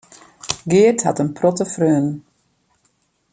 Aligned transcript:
Geart 0.69 1.05
hat 1.05 1.19
in 1.19 1.31
protte 1.35 1.63
freonen. 1.63 2.25